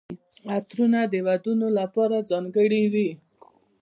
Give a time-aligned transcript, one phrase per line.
[0.55, 3.09] عطرونه د ودونو لپاره ځانګړي وي.